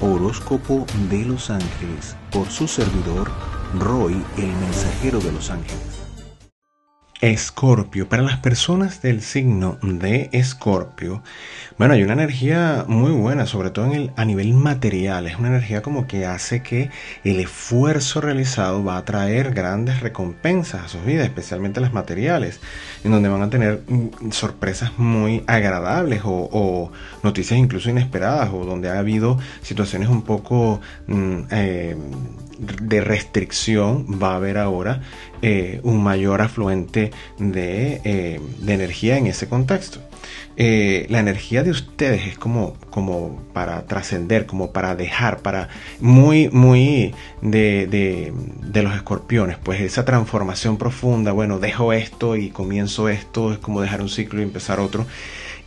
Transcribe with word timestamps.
Horóscopo 0.00 0.86
de 1.10 1.24
los 1.24 1.50
Ángeles 1.50 2.14
por 2.30 2.48
su 2.48 2.68
servidor 2.68 3.28
Roy, 3.80 4.14
el 4.36 4.46
mensajero 4.46 5.18
de 5.18 5.32
los 5.32 5.50
ángeles. 5.50 5.97
Escorpio, 7.20 8.08
para 8.08 8.22
las 8.22 8.38
personas 8.38 9.02
del 9.02 9.22
signo 9.22 9.76
de 9.82 10.30
Escorpio, 10.32 11.22
bueno, 11.76 11.94
hay 11.94 12.04
una 12.04 12.12
energía 12.12 12.84
muy 12.86 13.10
buena, 13.10 13.46
sobre 13.46 13.70
todo 13.70 13.86
en 13.86 13.92
el, 13.92 14.12
a 14.16 14.24
nivel 14.24 14.54
material. 14.54 15.26
Es 15.26 15.36
una 15.36 15.48
energía 15.48 15.82
como 15.82 16.06
que 16.06 16.26
hace 16.26 16.62
que 16.62 16.90
el 17.24 17.40
esfuerzo 17.40 18.20
realizado 18.20 18.84
va 18.84 18.96
a 18.96 19.04
traer 19.04 19.52
grandes 19.52 20.00
recompensas 20.00 20.84
a 20.84 20.88
sus 20.88 21.04
vidas, 21.04 21.26
especialmente 21.26 21.80
las 21.80 21.92
materiales, 21.92 22.60
en 23.02 23.10
donde 23.10 23.28
van 23.28 23.42
a 23.42 23.50
tener 23.50 23.82
mm, 23.88 24.30
sorpresas 24.30 24.98
muy 24.98 25.42
agradables 25.48 26.22
o, 26.24 26.92
noticias 27.24 27.58
incluso 27.58 27.90
inesperadas, 27.90 28.50
o 28.52 28.64
donde 28.64 28.90
ha 28.90 28.98
habido 28.98 29.38
situaciones 29.62 30.08
un 30.08 30.22
poco 30.22 30.80
mm, 31.08 31.38
eh, 31.50 31.96
de 32.58 33.00
restricción, 33.00 34.06
va 34.20 34.32
a 34.32 34.36
haber 34.36 34.58
ahora 34.58 35.02
eh, 35.42 35.80
un 35.84 36.02
mayor 36.02 36.42
afluente 36.42 37.12
de, 37.38 38.00
eh, 38.04 38.40
de, 38.60 38.74
energía 38.74 39.16
en 39.16 39.28
ese 39.28 39.48
contexto. 39.48 40.00
Eh, 40.56 41.06
la 41.08 41.20
energía 41.20 41.62
de 41.62 41.70
ustedes 41.70 42.26
es 42.26 42.36
como, 42.36 42.74
como 42.90 43.40
para 43.52 43.86
trascender, 43.86 44.46
como 44.46 44.72
para 44.72 44.96
dejar, 44.96 45.38
para 45.38 45.68
muy, 46.00 46.48
muy 46.50 47.14
de, 47.40 47.86
de, 47.86 48.32
de, 48.62 48.82
los 48.82 48.94
escorpiones, 48.94 49.56
pues 49.62 49.80
esa 49.80 50.04
transformación 50.04 50.76
profunda, 50.76 51.30
bueno, 51.30 51.60
dejo 51.60 51.92
esto 51.92 52.34
y 52.34 52.50
comienzo 52.50 53.08
esto, 53.08 53.52
es 53.52 53.58
como 53.58 53.80
dejar 53.80 54.02
un 54.02 54.08
ciclo 54.08 54.40
y 54.40 54.42
empezar 54.42 54.80
otro. 54.80 55.06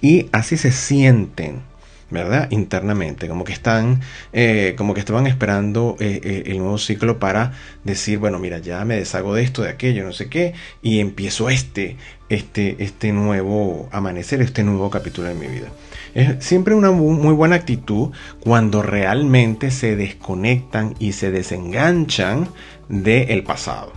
Y 0.02 0.28
así 0.34 0.58
se 0.58 0.72
sienten 0.72 1.62
¿verdad? 2.12 2.52
Internamente, 2.52 3.28
como 3.28 3.46
que 3.46 3.54
están, 3.54 4.02
eh, 4.34 4.76
como 4.78 4.94
que 4.94 5.00
estaban 5.00 5.28
esperando 5.28 5.96
eh, 6.00 6.20
eh, 6.24 6.44
el 6.48 6.60
nuevo 6.60 6.78
ciclo 6.78 7.20
para 7.20 7.54
decir, 7.86 8.20
bueno, 8.20 8.38
mira, 8.38 8.60
ya 8.60 8.84
me 8.86 8.98
deshago 8.98 9.34
de 9.34 9.44
esto, 9.44 9.62
de 9.64 9.70
aquello, 9.70 10.04
no 10.04 10.12
sé 10.12 10.30
qué, 10.30 10.54
y 10.82 11.00
empiezo 11.00 11.50
este, 11.50 11.96
este, 12.28 12.76
este 12.84 13.14
nuevo 13.14 13.88
amanecer, 13.94 14.42
este 14.42 14.64
nuevo 14.64 14.90
capítulo 14.90 15.30
de 15.30 15.36
mi 15.36 15.48
vida. 15.48 15.70
Es 16.14 16.44
siempre 16.44 16.76
una 16.76 16.92
muy 16.92 17.34
buena 17.34 17.56
actitud 17.56 18.12
cuando 18.42 18.84
realmente 18.84 19.72
se 19.72 19.96
desconectan 19.96 20.96
y 21.00 21.14
se 21.14 21.32
desenganchan 21.32 22.50
del 22.90 23.44
pasado. 23.44 23.94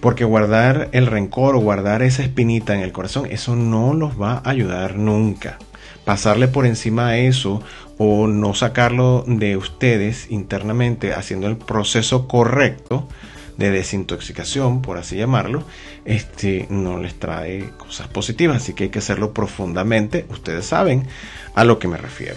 Porque 0.00 0.24
guardar 0.24 0.90
el 0.92 1.06
rencor 1.06 1.56
o 1.56 1.60
guardar 1.60 2.02
esa 2.02 2.22
espinita 2.22 2.74
en 2.76 2.82
el 2.82 2.92
corazón, 2.92 3.26
eso 3.28 3.56
no 3.56 3.94
los 3.94 4.20
va 4.20 4.34
a 4.44 4.50
ayudar 4.50 4.94
nunca 4.94 5.58
pasarle 6.06 6.46
por 6.46 6.66
encima 6.66 7.08
a 7.08 7.18
eso 7.18 7.62
o 7.98 8.28
no 8.28 8.54
sacarlo 8.54 9.24
de 9.26 9.56
ustedes 9.56 10.30
internamente 10.30 11.12
haciendo 11.12 11.48
el 11.48 11.56
proceso 11.56 12.28
correcto 12.28 13.08
de 13.56 13.72
desintoxicación, 13.72 14.82
por 14.82 14.98
así 14.98 15.16
llamarlo, 15.16 15.64
este 16.04 16.68
no 16.70 16.98
les 16.98 17.18
trae 17.18 17.70
cosas 17.76 18.06
positivas, 18.06 18.58
así 18.58 18.72
que 18.72 18.84
hay 18.84 18.90
que 18.90 19.00
hacerlo 19.00 19.34
profundamente, 19.34 20.26
ustedes 20.28 20.66
saben 20.66 21.08
a 21.56 21.64
lo 21.64 21.80
que 21.80 21.88
me 21.88 21.96
refiero. 21.96 22.36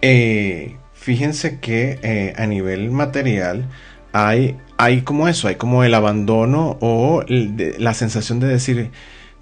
Eh, 0.00 0.76
fíjense 0.94 1.60
que 1.60 1.98
eh, 2.02 2.32
a 2.38 2.46
nivel 2.46 2.90
material 2.90 3.68
hay, 4.12 4.56
hay 4.78 5.02
como 5.02 5.28
eso, 5.28 5.46
hay 5.46 5.56
como 5.56 5.84
el 5.84 5.92
abandono 5.92 6.78
o 6.80 7.22
la 7.28 7.92
sensación 7.92 8.40
de 8.40 8.46
decir, 8.46 8.90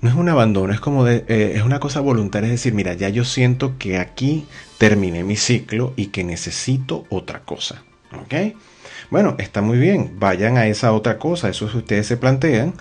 no 0.01 0.09
es 0.09 0.15
un 0.15 0.29
abandono, 0.29 0.73
es 0.73 0.81
como 0.81 1.05
de, 1.05 1.25
eh, 1.29 1.53
es 1.57 1.63
una 1.63 1.79
cosa 1.79 2.01
voluntaria, 2.01 2.47
es 2.47 2.53
decir, 2.53 2.73
mira, 2.75 2.95
ya 2.95 3.09
yo 3.09 3.25
siento 3.25 3.77
que 3.79 3.99
aquí 3.99 4.47
terminé 4.79 5.25
mi 5.25 5.37
ciclo 5.37 5.93
y 5.97 6.07
que 6.07 6.25
necesito 6.25 7.05
otra 7.11 7.41
cosa. 7.41 7.83
¿Ok? 8.13 8.57
Bueno, 9.11 9.37
está 9.39 9.61
muy 9.61 9.79
bien, 9.79 10.17
vayan 10.19 10.57
a 10.57 10.67
esa 10.67 10.93
otra 10.93 11.19
cosa, 11.19 11.49
eso 11.49 11.67
es 11.67 11.75
ustedes 11.75 12.07
se 12.07 12.17
plantean, 12.17 12.75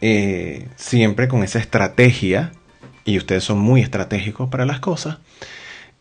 eh, 0.00 0.68
siempre 0.76 1.28
con 1.28 1.42
esa 1.42 1.58
estrategia, 1.58 2.52
y 3.04 3.18
ustedes 3.18 3.44
son 3.44 3.58
muy 3.58 3.82
estratégicos 3.82 4.48
para 4.48 4.64
las 4.64 4.80
cosas, 4.80 5.18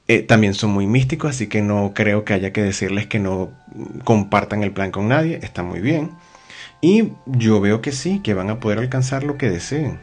eh, 0.07 0.21
también 0.21 0.53
son 0.53 0.71
muy 0.71 0.87
místicos, 0.87 1.31
así 1.31 1.47
que 1.47 1.61
no 1.61 1.93
creo 1.93 2.23
que 2.23 2.33
haya 2.33 2.53
que 2.53 2.61
decirles 2.61 3.07
que 3.07 3.19
no 3.19 3.51
compartan 4.03 4.63
el 4.63 4.71
plan 4.71 4.91
con 4.91 5.07
nadie, 5.07 5.39
está 5.43 5.63
muy 5.63 5.79
bien. 5.79 6.11
Y 6.81 7.13
yo 7.25 7.61
veo 7.61 7.81
que 7.81 7.91
sí, 7.93 8.19
que 8.21 8.33
van 8.33 8.49
a 8.49 8.59
poder 8.59 8.79
alcanzar 8.79 9.23
lo 9.23 9.37
que 9.37 9.49
deseen. 9.49 9.99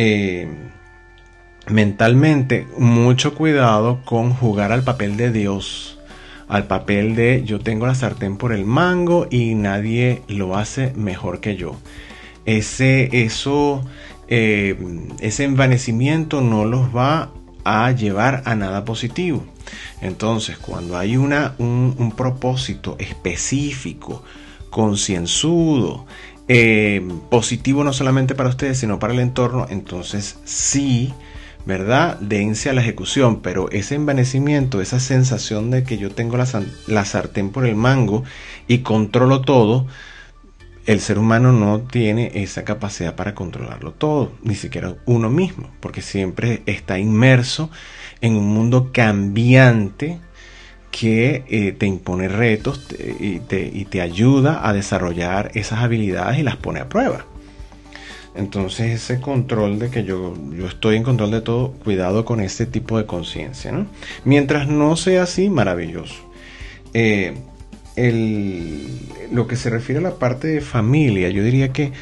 Eh, 0.00 0.46
mentalmente 1.66 2.68
mucho 2.76 3.34
cuidado 3.34 4.00
con 4.04 4.32
jugar 4.32 4.70
al 4.70 4.84
papel 4.84 5.16
de 5.16 5.32
Dios, 5.32 5.98
al 6.46 6.68
papel 6.68 7.16
de 7.16 7.42
yo 7.44 7.58
tengo 7.58 7.84
la 7.84 7.96
sartén 7.96 8.36
por 8.36 8.52
el 8.52 8.64
mango 8.64 9.26
y 9.28 9.56
nadie 9.56 10.22
lo 10.28 10.56
hace 10.56 10.92
mejor 10.94 11.40
que 11.40 11.56
yo. 11.56 11.74
Ese, 12.44 13.24
eso, 13.24 13.84
eh, 14.28 14.78
ese 15.18 15.42
envanecimiento 15.42 16.42
no 16.42 16.64
los 16.64 16.94
va 16.94 17.32
a 17.64 17.90
llevar 17.90 18.44
a 18.44 18.54
nada 18.54 18.84
positivo. 18.84 19.44
Entonces, 20.00 20.58
cuando 20.58 20.96
hay 20.96 21.16
una, 21.16 21.56
un, 21.58 21.96
un 21.98 22.12
propósito 22.12 22.94
específico, 23.00 24.22
concienzudo, 24.70 26.06
eh, 26.48 27.06
positivo 27.30 27.84
no 27.84 27.92
solamente 27.92 28.34
para 28.34 28.48
ustedes, 28.48 28.78
sino 28.78 28.98
para 28.98 29.12
el 29.12 29.20
entorno, 29.20 29.66
entonces 29.68 30.38
sí, 30.44 31.12
¿verdad? 31.66 32.18
Dense 32.20 32.70
a 32.70 32.72
la 32.72 32.80
ejecución, 32.80 33.40
pero 33.40 33.70
ese 33.70 33.94
envanecimiento, 33.94 34.80
esa 34.80 35.00
sensación 35.00 35.70
de 35.70 35.84
que 35.84 35.98
yo 35.98 36.10
tengo 36.10 36.38
la, 36.38 36.46
la 36.86 37.04
sartén 37.04 37.50
por 37.50 37.66
el 37.66 37.76
mango 37.76 38.24
y 38.66 38.78
controlo 38.78 39.42
todo, 39.42 39.86
el 40.86 41.00
ser 41.00 41.18
humano 41.18 41.52
no 41.52 41.82
tiene 41.82 42.30
esa 42.34 42.64
capacidad 42.64 43.14
para 43.14 43.34
controlarlo 43.34 43.92
todo, 43.92 44.32
ni 44.42 44.54
siquiera 44.54 44.94
uno 45.04 45.28
mismo, 45.28 45.70
porque 45.80 46.00
siempre 46.00 46.62
está 46.64 46.98
inmerso 46.98 47.70
en 48.22 48.36
un 48.36 48.48
mundo 48.48 48.88
cambiante 48.90 50.18
que 50.98 51.44
eh, 51.48 51.72
te 51.78 51.86
impone 51.86 52.26
retos 52.26 52.88
y, 53.20 53.38
te, 53.38 54.00
ayuda 54.00 54.68
a 54.68 54.72
desarrollar 54.72 55.52
esas 55.54 55.78
habilidades 55.78 56.40
y 56.40 56.42
las 56.42 56.56
pone 56.56 56.80
a 56.80 56.88
prueba. 56.88 57.24
Entonces 58.34 58.90
ese 59.02 59.20
control 59.20 59.78
de 59.78 59.90
que 59.90 60.02
yo, 60.02 60.34
yo 60.56 60.66
estoy 60.66 60.96
en 60.96 61.04
control 61.04 61.30
de 61.30 61.40
todo, 61.40 61.70
cuidado 61.72 62.24
con 62.24 62.40
este 62.40 62.66
tipo 62.66 62.98
de 62.98 63.06
conciencia. 63.06 63.72
Mientras 64.24 64.66
no 64.66 64.96
sea 64.96 65.22
así, 65.22 65.48
maravilloso. 65.48 66.16
Eh, 66.94 67.34
lo 69.32 69.46
que 69.46 69.54
se 69.54 69.70
refiere 69.70 70.00
a 70.00 70.02
la 70.02 70.16
parte 70.16 70.48
de 70.48 70.60
familia, 70.60 71.30
yo 71.30 71.44
diría 71.44 71.72
que 71.72 71.92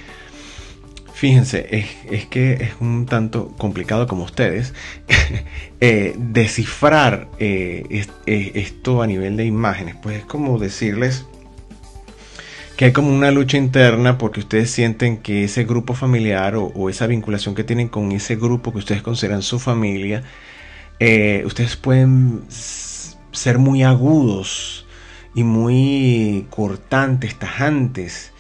Fíjense, 1.17 1.67
es, 2.11 2.27
que 2.27 2.53
es 2.53 2.73
un 2.79 3.07
tanto 3.07 3.49
complicado 3.57 4.07
como 4.07 4.25
ustedes 4.25 4.75
eh, 5.81 6.15
descifrar 6.19 7.31
eh, 7.39 8.05
eh, 8.27 8.53
esto 8.55 9.01
a 9.01 9.07
nivel 9.07 9.39
de 9.39 9.47
imágenes. 9.47 9.97
Pues 10.03 10.19
es 10.19 10.25
como 10.27 10.59
decirles 10.59 11.25
que 12.77 12.85
hay 12.85 12.93
como 12.93 13.09
una 13.09 13.31
lucha 13.31 13.57
interna 13.57 14.19
porque 14.19 14.41
ustedes 14.41 14.71
sienten 14.71 15.17
que 15.17 15.45
ese 15.45 15.65
grupo 15.65 15.95
familiar 15.95 16.55
o, 16.55 16.91
esa 16.91 17.07
vinculación 17.07 17.55
que 17.55 17.65
tienen 17.65 17.89
con 17.89 18.13
ese 18.13 18.37
grupo 18.37 18.71
que 18.73 18.79
ustedes 18.81 19.01
consideran 19.01 19.41
su 19.41 19.59
familia, 19.59 20.23
ustedes 21.47 21.77
pueden 21.77 22.43
ser 22.51 23.57
muy 23.57 23.85
agudos 23.85 24.87
y 25.35 25.45
muy 25.45 26.47
cortantes, 26.51 27.39
tajantes 27.39 28.33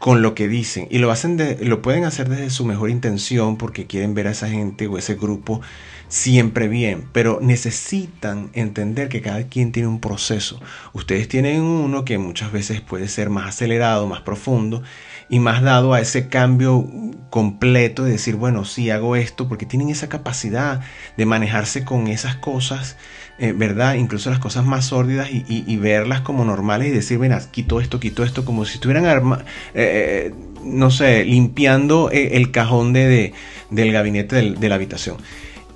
con 0.00 0.22
lo 0.22 0.34
que 0.34 0.48
dicen 0.48 0.88
y 0.90 0.98
lo 0.98 1.10
hacen 1.10 1.36
de, 1.36 1.62
lo 1.62 1.82
pueden 1.82 2.04
hacer 2.04 2.30
desde 2.30 2.48
su 2.48 2.64
mejor 2.64 2.88
intención 2.88 3.58
porque 3.58 3.86
quieren 3.86 4.14
ver 4.14 4.28
a 4.28 4.30
esa 4.30 4.48
gente 4.48 4.86
o 4.86 4.96
ese 4.96 5.14
grupo 5.14 5.60
siempre 6.08 6.68
bien, 6.68 7.06
pero 7.12 7.38
necesitan 7.42 8.48
entender 8.54 9.10
que 9.10 9.20
cada 9.20 9.44
quien 9.44 9.72
tiene 9.72 9.88
un 9.88 10.00
proceso. 10.00 10.58
Ustedes 10.94 11.28
tienen 11.28 11.60
uno 11.60 12.06
que 12.06 12.16
muchas 12.16 12.50
veces 12.50 12.80
puede 12.80 13.08
ser 13.08 13.28
más 13.28 13.46
acelerado, 13.46 14.06
más 14.06 14.22
profundo 14.22 14.82
y 15.30 15.38
más 15.38 15.62
dado 15.62 15.94
a 15.94 16.00
ese 16.00 16.28
cambio 16.28 16.86
completo 17.30 18.04
de 18.04 18.12
decir, 18.12 18.36
bueno, 18.36 18.64
sí 18.64 18.90
hago 18.90 19.16
esto, 19.16 19.48
porque 19.48 19.64
tienen 19.64 19.88
esa 19.88 20.08
capacidad 20.08 20.80
de 21.16 21.26
manejarse 21.26 21.84
con 21.84 22.08
esas 22.08 22.34
cosas 22.36 22.96
eh, 23.42 23.54
¿verdad? 23.56 23.94
Incluso 23.94 24.28
las 24.28 24.38
cosas 24.38 24.66
más 24.66 24.84
sórdidas 24.84 25.30
y, 25.32 25.76
verlas 25.78 26.20
como 26.20 26.44
normales 26.44 26.88
y 26.88 26.90
decir, 26.90 27.16
ven, 27.16 27.34
quito 27.50 27.80
esto, 27.80 27.98
quito 27.98 28.22
esto, 28.22 28.44
como 28.44 28.66
si 28.66 28.74
estuvieran, 28.74 29.06
arma 29.06 29.46
eh, 29.72 30.34
no 30.62 30.90
sé, 30.90 31.24
limpiando 31.24 32.10
eh, 32.10 32.36
el 32.36 32.50
cajón 32.50 32.92
de, 32.92 33.32
del 33.70 33.92
gabinete 33.92 34.52
de 34.52 34.68
la 34.68 34.74
habitación. 34.74 35.16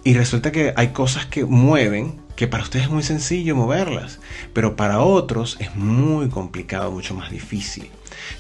Y 0.04 0.12
resulta 0.12 0.52
que 0.52 0.74
hay 0.76 0.88
cosas 0.88 1.24
que 1.24 1.46
mueven 1.46 2.20
que 2.36 2.48
para 2.48 2.64
ustedes 2.64 2.84
es 2.84 2.90
muy 2.90 3.02
sencillo 3.02 3.56
moverlas, 3.56 4.20
pero 4.52 4.76
para 4.76 5.00
otros 5.00 5.56
es 5.58 5.74
muy 5.74 6.28
complicado, 6.28 6.90
mucho 6.90 7.14
más 7.14 7.30
difícil. 7.30 7.90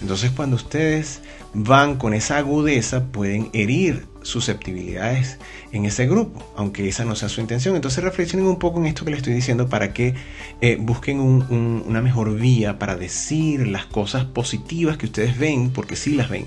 Entonces 0.00 0.30
cuando 0.30 0.56
ustedes 0.56 1.20
van 1.52 1.96
con 1.96 2.14
esa 2.14 2.38
agudeza 2.38 3.04
pueden 3.06 3.50
herir 3.52 4.06
susceptibilidades 4.22 5.38
en 5.72 5.84
ese 5.84 6.06
grupo, 6.06 6.42
aunque 6.56 6.88
esa 6.88 7.04
no 7.04 7.14
sea 7.14 7.28
su 7.28 7.40
intención. 7.40 7.76
Entonces 7.76 8.02
reflexionen 8.02 8.46
un 8.46 8.58
poco 8.58 8.80
en 8.80 8.86
esto 8.86 9.04
que 9.04 9.10
les 9.10 9.18
estoy 9.18 9.34
diciendo 9.34 9.68
para 9.68 9.92
que 9.92 10.14
eh, 10.60 10.76
busquen 10.80 11.20
una 11.20 12.00
mejor 12.00 12.34
vía 12.34 12.78
para 12.78 12.96
decir 12.96 13.68
las 13.68 13.86
cosas 13.86 14.24
positivas 14.24 14.96
que 14.96 15.06
ustedes 15.06 15.38
ven, 15.38 15.70
porque 15.70 15.96
sí 15.96 16.14
las 16.14 16.28
ven. 16.28 16.46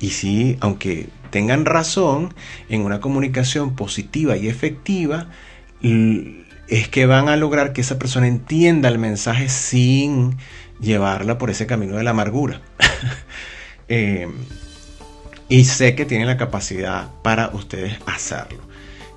Y 0.00 0.10
sí, 0.10 0.56
aunque 0.60 1.08
tengan 1.30 1.64
razón, 1.64 2.34
en 2.68 2.82
una 2.82 3.00
comunicación 3.00 3.74
positiva 3.74 4.36
y 4.36 4.48
efectiva, 4.48 5.30
es 5.80 6.88
que 6.88 7.06
van 7.06 7.28
a 7.28 7.36
lograr 7.36 7.72
que 7.72 7.80
esa 7.80 7.98
persona 7.98 8.26
entienda 8.26 8.88
el 8.88 8.98
mensaje 8.98 9.48
sin 9.48 10.36
llevarla 10.80 11.38
por 11.38 11.50
ese 11.50 11.66
camino 11.66 11.96
de 11.96 12.04
la 12.04 12.10
amargura. 12.10 12.60
Eh, 13.86 14.26
y 15.50 15.64
sé 15.66 15.94
que 15.94 16.06
tienen 16.06 16.26
la 16.26 16.38
capacidad 16.38 17.08
para 17.22 17.48
ustedes 17.48 17.98
hacerlo. 18.06 18.62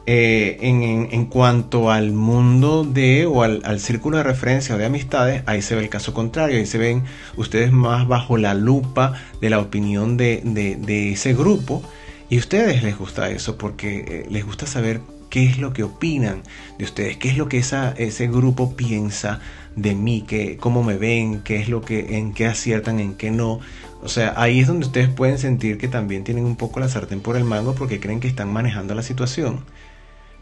Eh, 0.09 0.59
en, 0.61 1.25
cuanto 1.25 1.91
al 1.91 2.13
mundo 2.13 2.85
de 2.85 3.25
o 3.25 3.43
al, 3.43 3.79
círculo 3.81 4.15
de 4.15 4.23
referencia 4.23 4.73
o 4.73 4.77
de 4.77 4.85
amistades, 4.85 5.43
ahí 5.47 5.61
se 5.61 5.75
ve 5.75 5.81
el 5.81 5.89
caso 5.89 6.13
contrario, 6.13 6.57
ahí 6.57 6.65
se 6.65 6.77
ven 6.77 7.03
ustedes 7.35 7.73
más 7.73 8.07
bajo 8.07 8.37
la 8.37 8.53
lupa 8.53 9.15
de 9.41 9.49
la 9.49 9.59
opinión 9.59 10.15
de, 10.15 11.11
ese 11.11 11.33
grupo 11.33 11.83
y 12.29 12.37
a 12.37 12.39
ustedes 12.39 12.83
les 12.83 12.97
gusta 12.97 13.29
eso 13.29 13.57
porque 13.57 14.05
eh, 14.07 14.25
les 14.29 14.45
gusta 14.45 14.65
saber 14.65 15.01
qué 15.29 15.45
es 15.45 15.57
lo 15.57 15.73
que 15.73 15.83
opinan 15.83 16.43
de 16.77 16.85
ustedes, 16.85 17.17
qué 17.17 17.29
es 17.29 17.37
lo 17.37 17.49
que 17.49 17.57
esa, 17.57 17.91
ese 17.97 18.27
grupo 18.27 18.75
piensa 18.75 19.39
de 19.75 19.93
mí, 19.95 20.23
que, 20.27 20.57
cómo 20.57 20.83
me 20.83 20.97
ven, 20.97 21.41
qué 21.43 21.57
es 21.57 21.69
lo 21.69 21.81
que, 21.81 22.17
en 22.17 22.33
qué 22.33 22.47
aciertan, 22.47 22.99
en 22.99 23.15
qué 23.15 23.31
no. 23.31 23.59
O 24.01 24.09
sea, 24.09 24.33
ahí 24.37 24.59
es 24.59 24.67
donde 24.67 24.85
ustedes 24.85 25.09
pueden 25.09 25.37
sentir 25.37 25.77
que 25.77 25.87
también 25.87 26.23
tienen 26.23 26.45
un 26.45 26.55
poco 26.55 26.79
la 26.79 26.89
sartén 26.89 27.21
por 27.21 27.37
el 27.37 27.43
mango 27.43 27.75
porque 27.75 27.99
creen 27.99 28.19
que 28.19 28.27
están 28.27 28.51
manejando 28.51 28.95
la 28.95 29.03
situación. 29.03 29.63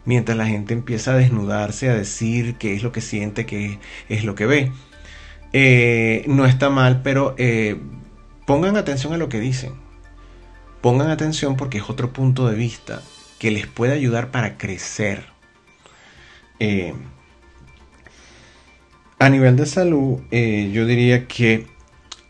Mientras 0.04 0.38
la 0.38 0.46
gente 0.46 0.72
empieza 0.72 1.12
a 1.12 1.16
desnudarse, 1.16 1.88
a 1.90 1.94
decir 1.94 2.56
qué 2.56 2.74
es 2.74 2.82
lo 2.82 2.92
que 2.92 3.00
siente, 3.00 3.44
qué 3.44 3.78
es 4.08 4.24
lo 4.24 4.34
que 4.34 4.46
ve. 4.46 4.72
Eh, 5.52 6.24
no 6.28 6.46
está 6.46 6.70
mal, 6.70 7.02
pero 7.02 7.34
eh, 7.38 7.76
pongan 8.46 8.76
atención 8.76 9.12
a 9.12 9.18
lo 9.18 9.28
que 9.28 9.40
dicen. 9.40 9.72
Pongan 10.80 11.10
atención 11.10 11.56
porque 11.56 11.78
es 11.78 11.90
otro 11.90 12.12
punto 12.12 12.48
de 12.48 12.54
vista 12.54 13.02
que 13.38 13.50
les 13.50 13.66
puede 13.66 13.92
ayudar 13.92 14.30
para 14.30 14.56
crecer. 14.56 15.24
Eh, 16.58 16.94
a 19.18 19.28
nivel 19.28 19.56
de 19.56 19.66
salud, 19.66 20.20
eh, 20.30 20.70
yo 20.72 20.86
diría 20.86 21.26
que 21.26 21.66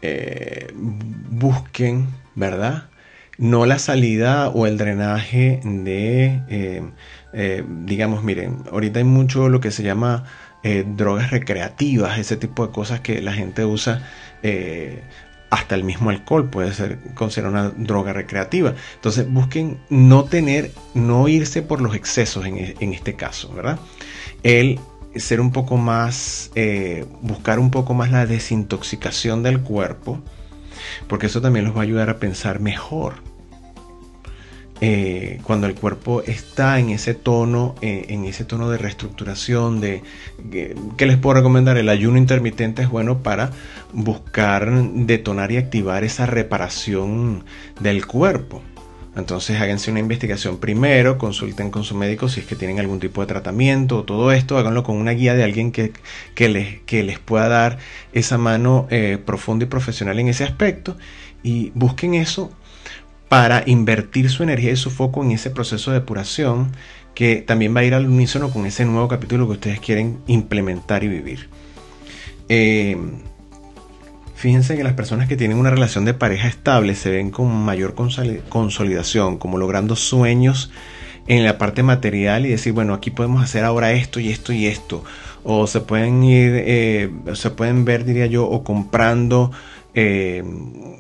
eh, 0.02 0.72
busquen, 0.74 2.08
¿verdad? 2.34 2.90
No 3.38 3.66
la 3.66 3.78
salida 3.78 4.48
o 4.48 4.66
el 4.66 4.78
drenaje 4.78 5.60
de, 5.62 6.82
digamos, 7.84 8.24
miren, 8.24 8.62
ahorita 8.72 9.00
hay 9.00 9.04
mucho 9.04 9.50
lo 9.50 9.60
que 9.60 9.70
se 9.70 9.82
llama 9.82 10.24
drogas 10.96 11.30
recreativas, 11.30 12.18
ese 12.18 12.38
tipo 12.38 12.66
de 12.66 12.72
cosas 12.72 13.00
que 13.00 13.20
la 13.20 13.34
gente 13.34 13.66
usa 13.66 14.08
hasta 15.50 15.74
el 15.74 15.84
mismo 15.84 16.10
alcohol 16.10 16.48
puede 16.50 16.72
ser 16.72 16.98
considerado 17.14 17.54
una 17.54 17.68
droga 17.70 18.12
recreativa. 18.12 18.74
Entonces 18.94 19.30
busquen 19.30 19.78
no 19.88 20.24
tener, 20.24 20.72
no 20.94 21.28
irse 21.28 21.62
por 21.62 21.80
los 21.80 21.94
excesos 21.94 22.46
en, 22.46 22.58
e, 22.58 22.74
este 22.80 23.14
caso, 23.14 23.52
¿verdad? 23.52 23.78
El 24.42 24.80
ser 25.14 25.40
un 25.40 25.52
poco 25.52 25.76
más, 25.76 26.50
eh, 26.54 27.06
buscar 27.22 27.58
un 27.58 27.70
poco 27.70 27.94
más 27.94 28.10
la 28.10 28.26
desintoxicación 28.26 29.42
del 29.42 29.60
cuerpo, 29.60 30.20
porque 31.08 31.26
eso 31.26 31.40
también 31.40 31.64
los 31.64 31.74
va 31.74 31.80
a 31.80 31.84
ayudar 31.84 32.10
a 32.10 32.18
pensar 32.18 32.60
mejor. 32.60 33.25
Eh, 34.82 35.40
cuando 35.42 35.66
el 35.66 35.74
cuerpo 35.74 36.22
está 36.22 36.78
en 36.78 36.90
ese 36.90 37.14
tono, 37.14 37.74
eh, 37.80 38.06
en 38.10 38.26
ese 38.26 38.44
tono 38.44 38.68
de 38.68 38.76
reestructuración, 38.76 39.80
de 39.80 40.02
¿qué 40.98 41.06
les 41.06 41.16
puedo 41.16 41.34
recomendar? 41.34 41.78
El 41.78 41.88
ayuno 41.88 42.18
intermitente 42.18 42.82
es 42.82 42.90
bueno 42.90 43.22
para 43.22 43.52
buscar 43.94 44.70
detonar 44.70 45.50
y 45.50 45.56
activar 45.56 46.04
esa 46.04 46.26
reparación 46.26 47.44
del 47.80 48.06
cuerpo. 48.06 48.60
Entonces 49.16 49.58
háganse 49.58 49.90
una 49.90 50.00
investigación 50.00 50.58
primero, 50.58 51.16
consulten 51.16 51.70
con 51.70 51.84
su 51.84 51.94
médico 51.94 52.28
si 52.28 52.40
es 52.40 52.46
que 52.46 52.54
tienen 52.54 52.78
algún 52.78 53.00
tipo 53.00 53.22
de 53.22 53.26
tratamiento, 53.26 54.04
todo 54.04 54.30
esto, 54.30 54.58
háganlo 54.58 54.82
con 54.82 54.96
una 54.96 55.12
guía 55.12 55.34
de 55.34 55.42
alguien 55.42 55.72
que, 55.72 55.94
que, 56.34 56.50
les, 56.50 56.80
que 56.82 57.02
les 57.02 57.18
pueda 57.18 57.48
dar 57.48 57.78
esa 58.12 58.36
mano 58.36 58.86
eh, 58.90 59.16
profunda 59.24 59.64
y 59.64 59.68
profesional 59.68 60.18
en 60.18 60.28
ese 60.28 60.44
aspecto 60.44 60.98
y 61.42 61.72
busquen 61.74 62.12
eso 62.12 62.52
para 63.28 63.62
invertir 63.66 64.30
su 64.30 64.42
energía 64.42 64.72
y 64.72 64.76
su 64.76 64.90
foco 64.90 65.24
en 65.24 65.32
ese 65.32 65.50
proceso 65.50 65.90
de 65.90 66.00
depuración 66.00 66.72
que 67.14 67.36
también 67.36 67.74
va 67.74 67.80
a 67.80 67.84
ir 67.84 67.94
al 67.94 68.06
unísono 68.06 68.50
con 68.50 68.66
ese 68.66 68.84
nuevo 68.84 69.08
capítulo 69.08 69.46
que 69.46 69.54
ustedes 69.54 69.80
quieren 69.80 70.18
implementar 70.26 71.02
y 71.02 71.08
vivir. 71.08 71.48
Eh, 72.48 72.96
fíjense 74.34 74.76
que 74.76 74.84
las 74.84 74.92
personas 74.92 75.26
que 75.26 75.36
tienen 75.36 75.58
una 75.58 75.70
relación 75.70 76.04
de 76.04 76.14
pareja 76.14 76.46
estable 76.46 76.94
se 76.94 77.10
ven 77.10 77.30
con 77.30 77.50
mayor 77.52 77.94
consolidación, 77.94 79.38
como 79.38 79.56
logrando 79.56 79.96
sueños 79.96 80.70
en 81.26 81.44
la 81.44 81.58
parte 81.58 81.82
material 81.82 82.46
y 82.46 82.50
decir, 82.50 82.72
bueno, 82.72 82.94
aquí 82.94 83.10
podemos 83.10 83.42
hacer 83.42 83.64
ahora 83.64 83.92
esto 83.92 84.20
y 84.20 84.30
esto 84.30 84.52
y 84.52 84.66
esto. 84.66 85.02
O 85.42 85.66
se 85.66 85.80
pueden 85.80 86.22
ir, 86.22 86.52
eh, 86.54 87.10
se 87.34 87.50
pueden 87.50 87.84
ver, 87.84 88.04
diría 88.04 88.26
yo, 88.26 88.46
o 88.46 88.62
comprando 88.62 89.52
eh, 89.98 90.44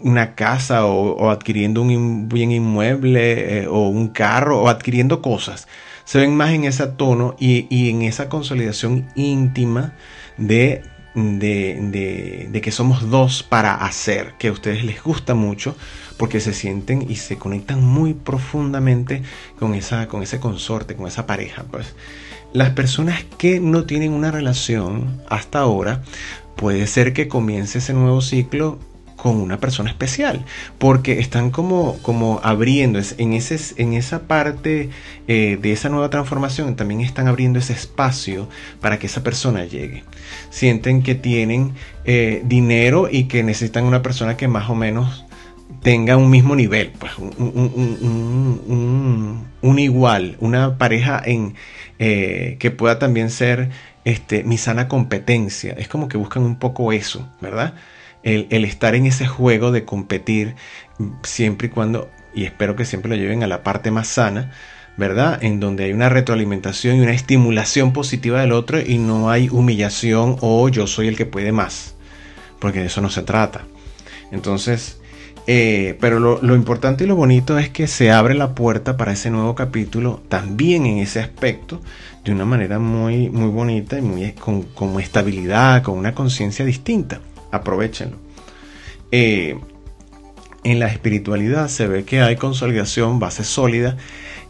una 0.00 0.34
casa 0.34 0.86
o, 0.86 1.28
adquiriendo 1.28 1.82
un 1.82 2.30
bien 2.30 2.50
inmueble 2.50 3.58
eh, 3.58 3.66
o 3.68 3.88
un 3.88 4.08
carro 4.08 4.62
o 4.62 4.68
adquiriendo 4.68 5.20
cosas. 5.20 5.68
Se 6.06 6.18
ven 6.18 6.34
más 6.34 6.52
en 6.52 6.64
ese 6.64 6.86
tono 6.86 7.36
y, 7.38 7.90
en 7.90 8.00
esa 8.00 8.30
consolidación 8.30 9.06
íntima 9.14 9.92
de, 10.38 10.82
de, 11.14 12.48
de, 12.50 12.60
que 12.62 12.72
somos 12.72 13.10
dos 13.10 13.42
para 13.42 13.74
hacer, 13.74 14.32
que 14.38 14.48
a 14.48 14.52
ustedes 14.52 14.82
les 14.82 15.02
gusta 15.02 15.34
mucho 15.34 15.76
porque 16.16 16.40
se 16.40 16.54
sienten 16.54 17.04
y 17.06 17.16
se 17.16 17.36
conectan 17.36 17.84
muy 17.84 18.14
profundamente 18.14 19.22
con, 19.58 19.74
esa, 19.74 20.08
con 20.08 20.22
ese 20.22 20.40
consorte, 20.40 20.96
con 20.96 21.06
esa 21.06 21.26
pareja. 21.26 21.64
Pues. 21.70 21.94
Las 22.54 22.70
personas 22.70 23.24
que 23.36 23.60
no 23.60 23.84
tienen 23.84 24.12
una 24.12 24.30
relación 24.30 25.20
hasta 25.28 25.58
ahora 25.58 26.00
puede 26.56 26.86
ser 26.86 27.12
que 27.12 27.28
comience 27.28 27.78
ese 27.78 27.92
nuevo 27.92 28.20
ciclo 28.20 28.78
con 29.16 29.36
una 29.36 29.58
persona 29.58 29.90
especial, 29.90 30.44
porque 30.78 31.18
están 31.18 31.50
como, 31.50 31.98
como 32.02 32.40
abriendo 32.44 33.00
en, 33.18 33.32
ese, 33.32 33.58
en 33.82 33.94
esa 33.94 34.28
parte 34.28 34.90
eh, 35.26 35.58
de 35.60 35.72
esa 35.72 35.88
nueva 35.88 36.10
transformación, 36.10 36.76
también 36.76 37.00
están 37.00 37.26
abriendo 37.26 37.58
ese 37.58 37.72
espacio 37.72 38.48
para 38.80 38.98
que 38.98 39.06
esa 39.06 39.22
persona 39.22 39.64
llegue. 39.64 40.04
Sienten 40.50 41.02
que 41.02 41.14
tienen 41.14 41.72
eh, 42.04 42.42
dinero 42.44 43.08
y 43.10 43.24
que 43.24 43.42
necesitan 43.42 43.84
una 43.84 44.02
persona 44.02 44.36
que 44.36 44.48
más 44.48 44.68
o 44.68 44.74
menos 44.74 45.24
tenga 45.82 46.16
un 46.16 46.30
mismo 46.30 46.54
nivel, 46.54 46.92
pues 46.98 47.12
un, 47.18 47.38
igual, 49.78 50.36
una 50.40 50.78
pareja 50.78 51.20
en, 51.24 51.54
eh, 51.98 52.56
que 52.58 52.70
pueda 52.70 52.98
también 52.98 53.30
ser 53.30 53.70
este, 54.06 54.44
mi 54.44 54.56
sana 54.56 54.86
competencia. 54.86 55.74
Es 55.76 55.88
como 55.88 56.06
que 56.08 56.16
buscan 56.16 56.44
un 56.44 56.56
poco 56.60 56.92
eso, 56.92 57.28
¿verdad? 57.40 57.74
El, 58.22 58.64
estar 58.64 58.94
en 58.94 59.04
ese 59.04 59.26
juego 59.26 59.72
de 59.72 59.84
competir 59.84 60.54
siempre 61.24 61.66
y 61.66 61.70
cuando, 61.70 62.08
y 62.32 62.44
espero 62.44 62.76
que 62.76 62.84
siempre 62.84 63.08
lo 63.10 63.16
lleven 63.16 63.42
a 63.42 63.48
la 63.48 63.64
parte 63.64 63.90
más 63.90 64.06
sana, 64.06 64.52
¿verdad? 64.96 65.42
En 65.42 65.58
donde 65.58 65.84
hay 65.84 65.92
una 65.92 66.08
retroalimentación 66.08 66.96
y 66.96 67.00
una 67.00 67.12
estimulación 67.12 67.92
positiva 67.92 68.40
del 68.40 68.52
otro 68.52 68.80
y 68.80 68.98
no 68.98 69.28
hay 69.28 69.48
humillación 69.48 70.36
o 70.40 70.68
yo 70.68 70.86
soy 70.86 71.08
el 71.08 71.16
que 71.16 71.26
puede 71.26 71.50
más, 71.50 71.96
porque 72.60 72.80
de 72.80 72.86
eso 72.86 73.00
no 73.00 73.10
se 73.10 73.22
trata. 73.22 73.64
Entonces, 74.30 75.00
eh, 75.48 75.96
pero 76.00 76.18
lo, 76.18 76.54
importante 76.54 77.04
y 77.04 77.06
lo 77.06 77.14
bonito 77.14 77.58
es 77.58 77.70
que 77.70 77.86
se 77.86 78.10
abre 78.10 78.34
la 78.34 78.54
puerta 78.54 78.96
para 78.96 79.12
ese 79.12 79.30
nuevo 79.30 79.54
capítulo 79.54 80.22
también 80.28 80.86
en 80.86 80.98
ese 80.98 81.20
aspecto 81.20 81.80
de 82.26 82.32
una 82.32 82.44
manera 82.44 82.80
muy, 82.80 83.30
muy 83.30 83.48
bonita 83.48 83.98
y 83.98 84.02
muy, 84.02 84.32
con, 84.32 85.00
estabilidad, 85.00 85.84
con 85.84 85.96
una 85.96 86.12
conciencia 86.12 86.64
distinta. 86.64 87.20
Aprovechenlo. 87.52 88.16
Eh, 89.12 89.56
en 90.64 90.80
la 90.80 90.88
espiritualidad 90.88 91.68
se 91.68 91.86
ve 91.86 92.04
que 92.04 92.20
hay 92.22 92.34
consolidación, 92.34 93.20
base 93.20 93.44
sólida 93.44 93.96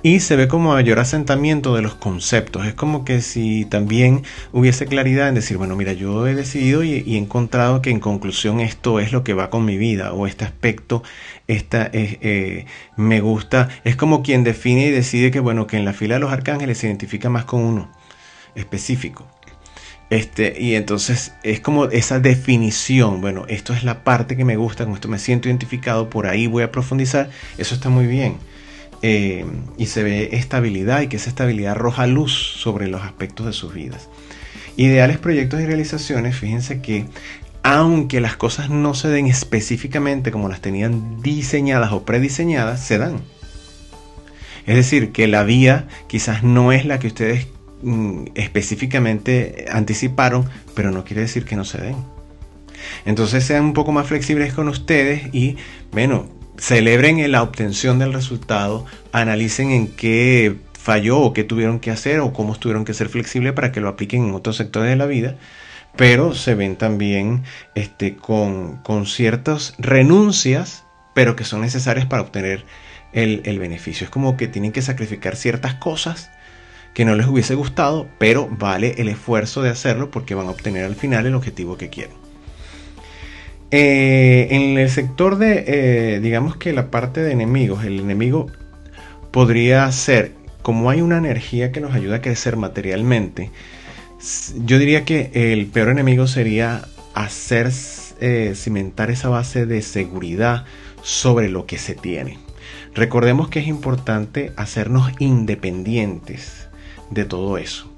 y 0.07 0.21
se 0.21 0.37
ve 0.37 0.47
como 0.47 0.73
mayor 0.73 1.01
asentamiento 1.01 1.75
de 1.75 1.83
los 1.83 1.97
conceptos. 1.97 2.65
Es 2.65 2.75
como 2.75 3.05
que 3.05 3.21
si 3.21 3.65
también 3.65 4.23
hubiese 4.53 4.87
claridad 4.87 5.29
en 5.29 5.35
decir, 5.35 5.57
bueno, 5.57 5.75
mira, 5.75 5.95
yo 5.95 6.29
he 6.29 6.35
decidido 6.37 6.85
y, 6.85 6.93
he 6.93 7.19
encontrado 7.19 7.83
que 7.83 7.91
en 7.91 7.99
conclusión 7.99 8.61
esto 8.61 9.01
es 9.01 9.11
lo 9.11 9.25
que 9.25 9.35
va 9.35 9.51
con 9.51 9.65
mi 9.65 9.77
vida 9.77 10.13
o 10.13 10.29
este 10.29 10.45
aspecto 10.45 11.03
esta, 11.49 11.91
eh, 11.93 12.67
me 12.97 13.21
gusta. 13.21 13.69
Es 13.83 13.97
como 13.97 14.23
quien 14.23 14.45
define 14.45 14.87
y 14.87 14.91
decide 14.93 15.33
que, 15.33 15.41
bueno, 15.41 15.67
que 15.67 15.77
en 15.77 15.85
la 15.85 15.93
fila 15.93 16.15
de 16.15 16.21
los 16.21 16.33
arcángeles 16.33 16.79
se 16.79 16.87
identifica 16.87 17.29
más 17.29 17.45
con 17.45 17.63
uno 17.63 17.91
específico. 18.55 19.27
Este, 20.09 20.55
y 20.57 20.77
entonces 20.77 21.33
es 21.43 21.59
como 21.59 21.87
esa 21.87 22.21
definición, 22.21 23.21
bueno, 23.21 23.45
esto 23.49 23.73
es 23.75 23.83
la 23.83 24.05
parte 24.05 24.37
que 24.37 24.45
me 24.45 24.55
gusta, 24.55 24.85
con 24.85 24.95
esto 24.95 25.09
me 25.09 25.19
siento 25.19 25.49
identificado, 25.49 26.09
por 26.11 26.29
ahí 26.29 26.47
voy 26.47 26.63
a 26.63 26.71
profundizar, 26.71 27.29
eso 27.59 27.75
está 27.75 27.89
muy 27.89 28.07
bien. 28.07 28.37
Eh, 29.09 29.45
y 29.79 29.87
se 29.87 30.03
ve 30.03 30.31
estabilidad 30.33 31.01
y 31.01 31.07
que 31.07 31.15
esa 31.15 31.31
estabilidad 31.31 31.73
arroja 31.73 32.09
luz 32.09 32.33
sobre 32.33 32.89
los 32.89 33.03
aspectos 33.03 33.47
de 33.47 33.53
sus 33.53 33.73
vidas. 33.73 34.09
Ideales 34.77 35.19
proyectos 35.19 35.61
y 35.61 35.67
realizaciones, 35.67 36.35
fíjense 36.35 36.83
que 36.83 37.05
aunque 37.63 38.21
las 38.21 38.37
cosas 38.37 38.69
no 38.69 38.95
se 38.95 39.07
den 39.07 39.29
específicamente 39.29 40.33
como 40.33 40.49
las 40.49 40.61
tenían 40.61 41.23
diseñadas 41.23 41.93
o 41.93 42.05
prediseñadas, 42.05 42.85
se 42.85 42.99
dan. 42.99 43.21
Es 44.67 44.75
decir, 44.75 45.13
que 45.13 45.29
la 45.29 45.45
vía 45.45 45.87
quizás 46.09 46.43
no 46.43 46.73
es 46.73 46.85
la 46.85 46.99
que 46.99 47.07
ustedes 47.07 47.47
mm, 47.83 48.25
específicamente 48.35 49.67
anticiparon, 49.71 50.47
pero 50.75 50.91
no 50.91 51.05
quiere 51.05 51.23
decir 51.23 51.45
que 51.45 51.55
no 51.55 51.65
se 51.65 51.79
den. 51.79 51.97
Entonces 53.05 53.45
sean 53.45 53.67
un 53.67 53.73
poco 53.73 53.93
más 53.93 54.09
flexibles 54.09 54.53
con 54.53 54.67
ustedes 54.67 55.33
y, 55.33 55.59
bueno, 55.93 56.36
celebren 56.59 57.19
en 57.19 57.33
la 57.33 57.43
obtención 57.43 57.99
del 57.99 58.13
resultado, 58.13 58.87
analicen 59.13 59.71
en 59.71 59.89
qué 59.89 60.57
falló 60.73 61.19
o 61.19 61.33
qué 61.33 61.45
tuvieron 61.45 61.81
que 61.81 61.91
hacer 61.91 62.21
o 62.21 62.33
cómo 62.33 62.57
tuvieron 62.57 62.85
que 62.85 62.95
ser 62.95 63.09
flexibles 63.09 63.53
para 63.53 63.73
que 63.73 63.81
lo 63.81 63.89
apliquen 63.89 64.25
en 64.25 64.35
otros 64.35 64.57
sectores 64.57 64.91
de 64.91 64.97
la 64.97 65.07
vida, 65.07 65.37
pero 65.97 66.35
se 66.35 66.55
ven 66.55 66.77
también 66.77 67.43
este, 67.75 68.17
con, 68.17 68.81
ciertas 69.07 69.75
renuncias, 69.79 70.85
pero 71.15 71.35
que 71.37 71.45
son 71.45 71.63
necesarias 71.63 72.07
para 72.07 72.23
obtener 72.23 72.65
el, 73.13 73.43
el 73.45 73.59
beneficio. 73.59 74.05
Es 74.05 74.11
como 74.11 74.37
que 74.37 74.47
tienen 74.47 74.73
que 74.73 74.83
sacrificar 74.83 75.37
ciertas 75.37 75.75
cosas 75.75 76.31
que 76.95 77.05
no 77.05 77.15
les 77.15 77.27
hubiese 77.27 77.55
gustado, 77.55 78.09
pero 78.19 78.49
vale 78.51 78.95
el 78.99 79.09
esfuerzo 79.09 79.63
de 79.63 79.71
hacerlo 79.71 80.11
porque 80.11 80.35
van 80.35 80.47
a 80.47 80.51
obtener 80.51 80.85
al 80.85 80.95
final 80.95 81.27
el 81.27 81.35
objetivo 81.35 81.77
que 81.77 81.91
quieren. 81.91 82.26
Eh, 83.71 84.49
en 84.51 84.79
el 84.79 84.89
sector 84.91 85.39
de, 85.39 85.65
eh, 85.67 86.21
digamos 86.21 86.57
que 86.57 86.73
la 86.73 86.91
parte 86.91 87.23
de 87.23 87.33
enemigos, 87.33 87.85
el 87.85 87.99
enemigo 87.99 88.47
podría 89.33 89.91
ser, 89.91 90.33
como 90.63 90.89
hay 90.89 91.01
una 91.01 91.19
energía 91.19 91.73
que 91.73 91.81
nos 91.81 91.95
ayuda 91.95 92.17
a 92.17 92.21
crecer 92.23 92.57
materialmente, 92.57 93.51
yo 94.65 94.79
diría 94.79 95.05
que 95.05 95.31
el 95.35 95.67
peor 95.67 95.89
enemigo 95.89 96.27
sería 96.27 96.87
hacer 97.15 97.71
eh, 98.21 98.53
cimentar 98.55 99.11
esa 99.11 99.29
base 99.29 99.67
de 99.67 99.83
seguridad 99.83 100.65
sobre 101.03 101.49
lo 101.49 101.67
que 101.67 101.79
se 101.79 101.95
tiene. 101.95 102.39
Recordemos 102.95 103.49
que 103.49 103.59
es 103.59 103.67
importante 103.67 104.53
hacernos 104.57 105.13
independientes 105.19 106.69
de 107.11 107.25
todo 107.25 107.59
eso. 107.59 107.93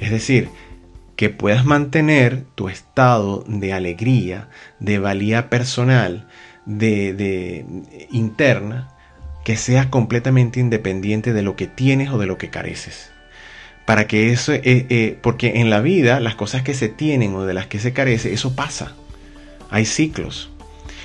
Es 0.00 0.10
decir, 0.10 0.48
que 1.16 1.30
puedas 1.30 1.64
mantener 1.64 2.44
tu 2.54 2.68
estado 2.68 3.44
de 3.46 3.72
alegría, 3.72 4.48
de 4.80 4.98
valía 4.98 5.48
personal, 5.48 6.26
de, 6.66 7.64
interna, 8.10 8.90
que 9.44 9.56
seas 9.56 9.86
completamente 9.86 10.60
independiente 10.60 11.32
de 11.32 11.42
lo 11.42 11.56
que 11.56 11.66
tienes 11.66 12.10
o 12.10 12.18
de 12.18 12.26
lo 12.26 12.38
que 12.38 12.50
careces. 12.50 13.10
Para 13.84 14.06
que 14.06 14.32
eso, 14.32 14.52
eh, 14.54 14.62
eh, 14.64 15.18
porque 15.20 15.60
en 15.60 15.68
la 15.68 15.80
vida 15.80 16.18
las 16.18 16.34
cosas 16.34 16.62
que 16.62 16.74
se 16.74 16.88
tienen 16.88 17.34
o 17.34 17.44
de 17.44 17.54
las 17.54 17.66
que 17.66 17.78
se 17.78 17.92
carece, 17.92 18.32
eso 18.32 18.56
pasa. 18.56 18.94
Hay 19.70 19.84
ciclos. 19.84 20.50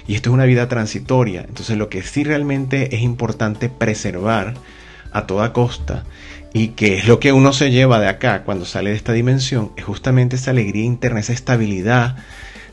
Y 0.08 0.16
esto 0.16 0.30
es 0.30 0.34
una 0.34 0.46
vida 0.46 0.70
transitoria. 0.70 1.42
Entonces 1.42 1.78
lo 1.78 1.90
que 1.90 2.02
sí 2.02 2.24
realmente 2.24 2.96
es 2.96 3.02
importante 3.02 3.70
preservar 3.70 4.56
a 5.12 5.28
toda 5.28 5.54
costa 5.54 6.04
y 6.54 6.70
que 6.70 6.98
es 6.98 7.08
lo 7.08 7.20
que 7.20 7.32
uno 7.32 7.54
se 7.54 7.72
lleva 7.72 8.00
de 8.00 8.08
acá 8.08 8.44
cuando 8.44 8.66
sale 8.66 8.92
de 8.92 8.96
esta 8.96 9.14
dimensión, 9.14 9.72
es 9.78 9.84
justamente 9.84 10.36
esa 10.36 10.52
alegría 10.52 10.84
interna, 10.84 11.20
esa 11.20 11.34
estabilidad 11.34 12.18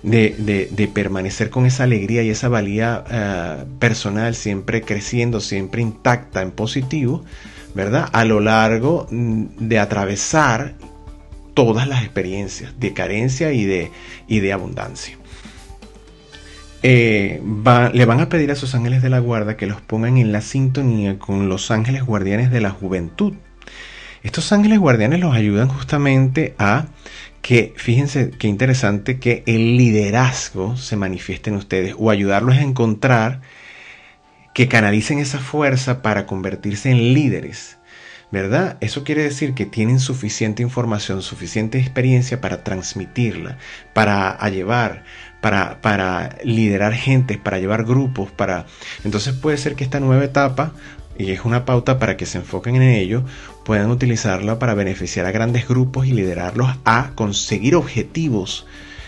de, 0.03 0.91
permanecer 0.95 1.51
con 1.51 1.67
esa 1.67 1.85
alegría 1.85 2.23
y 2.23 2.31
esa 2.31 2.49
valía 2.49 3.05
eh, 3.11 3.65
personal 3.79 4.35
siempre 4.35 4.83
creciendo, 4.83 5.41
siempre 5.41 5.83
intacta 5.83 6.43
en 6.43 6.53
positivo, 6.53 7.25
¿verdad? 7.75 8.09
A 8.13 8.25
lo 8.25 8.41
largo 8.41 9.07
mm, 9.11 9.45
de 9.59 9.79
atravesar 9.79 10.75
todas 11.55 11.89
las 11.89 12.03
experiencias 12.03 12.79
de 12.79 12.93
carencia 12.93 13.53
y 13.53 13.65
de, 13.65 13.91
y 14.29 14.41
de 14.41 14.53
abundancia. 14.53 15.17
Eh, 16.83 17.41
le 17.93 18.05
van 18.05 18.21
a 18.21 18.29
pedir 18.29 18.51
a 18.51 18.55
sus 18.55 18.75
ángeles 18.75 19.03
de 19.03 19.11
la 19.11 19.19
guarda 19.19 19.57
que 19.57 19.67
los 19.67 19.81
pongan 19.81 20.19
en 20.19 20.33
la 20.33 20.41
sintonía 20.41 21.19
con 21.19 21.49
los 21.49 21.71
ángeles 21.71 22.05
guardianes 22.05 22.51
de 22.51 22.61
la 22.61 22.71
juventud. 22.71 23.35
Estos 24.23 24.53
ángeles 24.53 24.79
guardianes 24.79 25.21
los 25.21 25.35
ayudan 25.35 25.69
justamente 25.69 26.55
a 26.59 26.87
que, 27.43 27.73
fíjense 27.77 28.31
qué 28.31 28.49
interesante 28.49 29.21
que 29.21 29.45
el 29.47 29.77
liderazgo 29.77 30.77
se 30.77 30.97
manifieste 30.97 31.51
en 31.51 31.57
ustedes 31.57 31.95
o 31.97 32.11
ayudarlos 32.11 32.57
a 32.57 32.63
encontrar 32.63 33.41
que 34.53 34.69
canalicen 34.69 35.19
esa 35.19 35.39
fuerza 35.39 36.03
para 36.03 36.27
convertirse 36.27 36.91
en 36.91 37.15
líderes. 37.15 37.79
¿Verdad? 38.33 38.77
Eso 38.81 39.05
quiere 39.05 39.23
decir 39.23 39.55
que 39.55 39.67
tienen 39.67 40.01
suficiente 40.01 40.63
información, 40.63 41.23
suficiente 41.23 41.79
experiencia 41.79 42.41
para 42.41 42.65
transmitirla, 42.65 43.57
para 43.93 44.37
llevar, 44.51 45.05
para, 45.41 45.81
para 45.81 46.37
liderar 46.43 46.93
gente, 46.93 47.39
para 47.39 47.61
llevar 47.61 47.85
grupos, 47.85 48.33
para... 48.33 48.67
Entonces 49.05 49.33
puede 49.35 49.59
ser 49.59 49.77
que 49.77 49.85
esta 49.85 50.01
nueva 50.01 50.25
etapa 50.25 50.73
y 51.19 51.31
es 51.31 51.45
una 51.45 51.65
pauta 51.65 51.99
para 51.99 52.17
que 52.17 52.27
se 52.27 52.39
enfoquen 52.39 52.77
en 52.77 52.83
ello, 52.83 53.25
puedan 53.65 53.91
utilizarla 53.91 54.59
para 54.59 54.75
beneficiar 54.75 55.27
a 55.27 55.31
grandes 55.31 55.67
grupos 55.67 56.07
y 56.07 56.13
liderarlos 56.13 56.77
a 56.85 57.13
conseguir 57.15 57.75
objetivos 57.75 58.67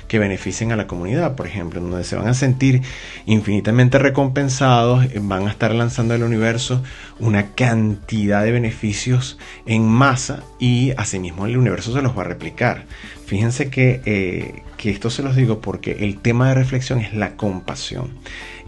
que 0.08 0.18
beneficien 0.18 0.72
a 0.72 0.76
la 0.76 0.86
comunidad, 0.86 1.36
por 1.36 1.46
ejemplo, 1.46 1.80
donde 1.80 2.02
se 2.02 2.16
van 2.16 2.28
a 2.28 2.34
sentir 2.34 2.82
infinitamente 3.26 3.98
recompensados, 3.98 5.06
van 5.20 5.46
a 5.46 5.50
estar 5.50 5.74
lanzando 5.74 6.14
al 6.14 6.22
universo 6.22 6.82
una 7.20 7.54
cantidad 7.54 8.42
de 8.42 8.52
beneficios 8.52 9.38
en 9.66 9.86
masa 9.86 10.42
y 10.58 10.92
asimismo 10.96 11.46
el 11.46 11.56
universo 11.56 11.92
se 11.92 12.02
los 12.02 12.16
va 12.16 12.22
a 12.22 12.26
replicar. 12.26 12.86
Fíjense 13.26 13.68
que, 13.70 14.00
eh, 14.06 14.62
que 14.78 14.90
esto 14.90 15.10
se 15.10 15.22
los 15.22 15.36
digo 15.36 15.60
porque 15.60 15.98
el 16.00 16.18
tema 16.18 16.48
de 16.48 16.54
reflexión 16.54 17.00
es 17.00 17.12
la 17.14 17.36
compasión. 17.36 18.10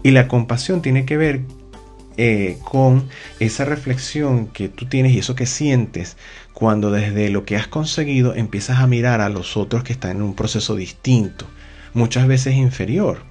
Y 0.03 0.11
la 0.11 0.27
compasión 0.27 0.81
tiene 0.81 1.05
que 1.05 1.17
ver 1.17 1.41
eh, 2.17 2.57
con 2.63 3.07
esa 3.39 3.65
reflexión 3.65 4.47
que 4.47 4.67
tú 4.67 4.85
tienes 4.85 5.13
y 5.13 5.19
eso 5.19 5.33
que 5.33 5.45
sientes 5.45 6.17
cuando 6.53 6.91
desde 6.91 7.29
lo 7.29 7.45
que 7.45 7.55
has 7.55 7.67
conseguido 7.67 8.35
empiezas 8.35 8.79
a 8.79 8.87
mirar 8.87 9.21
a 9.21 9.29
los 9.29 9.55
otros 9.57 9.83
que 9.83 9.93
están 9.93 10.17
en 10.17 10.21
un 10.21 10.35
proceso 10.35 10.75
distinto, 10.75 11.45
muchas 11.93 12.27
veces 12.27 12.55
inferior. 12.55 13.29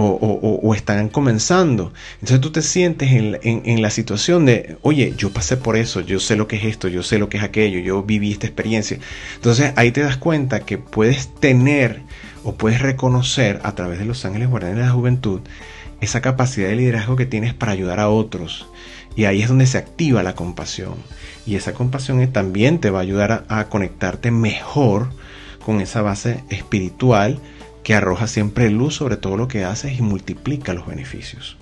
O, 0.00 0.74
están 0.76 1.08
comenzando. 1.08 1.92
Entonces 2.20 2.40
tú 2.40 2.52
te 2.52 2.62
sientes 2.62 3.10
en, 3.10 3.82
la 3.82 3.90
situación 3.90 4.46
de, 4.46 4.76
oye, 4.82 5.12
yo 5.16 5.30
pasé 5.30 5.56
por 5.56 5.76
eso, 5.76 6.02
yo 6.02 6.20
sé 6.20 6.36
lo 6.36 6.46
que 6.46 6.54
es 6.54 6.64
esto, 6.64 6.86
yo 6.86 7.02
sé 7.02 7.18
lo 7.18 7.28
que 7.28 7.38
es 7.38 7.42
aquello, 7.42 7.80
yo 7.80 8.04
viví 8.04 8.30
esta 8.30 8.46
experiencia. 8.46 8.98
Entonces 9.34 9.72
ahí 9.74 9.90
te 9.90 10.02
das 10.02 10.16
cuenta 10.16 10.60
que 10.60 10.78
puedes 10.78 11.34
tener 11.34 12.02
o 12.44 12.54
puedes 12.54 12.80
reconocer 12.80 13.60
a 13.64 13.74
través 13.74 13.98
de 13.98 14.04
los 14.04 14.24
ángeles 14.24 14.48
guardianes 14.48 14.78
de 14.78 14.84
la 14.84 14.92
juventud 14.92 15.40
esa 16.00 16.20
capacidad 16.20 16.68
de 16.68 16.76
liderazgo 16.76 17.16
que 17.16 17.26
tienes 17.26 17.54
para 17.54 17.72
ayudar 17.72 18.00
a 18.00 18.08
otros. 18.08 18.68
Y 19.16 19.24
ahí 19.24 19.42
es 19.42 19.48
donde 19.48 19.66
se 19.66 19.78
activa 19.78 20.22
la 20.22 20.34
compasión. 20.34 20.94
Y 21.46 21.56
esa 21.56 21.74
compasión 21.74 22.24
también 22.32 22.78
te 22.78 22.90
va 22.90 22.98
a 22.98 23.02
ayudar 23.02 23.44
a, 23.48 23.64
conectarte 23.68 24.30
mejor 24.30 25.08
con 25.64 25.80
esa 25.80 26.02
base 26.02 26.44
espiritual 26.50 27.40
que 27.82 27.94
arroja 27.94 28.26
siempre 28.26 28.70
luz 28.70 28.96
sobre 28.96 29.16
todo 29.16 29.36
lo 29.36 29.48
que 29.48 29.64
haces 29.64 29.98
y 29.98 30.02
multiplica 30.02 30.74
los 30.74 30.86
beneficios. 30.86 31.56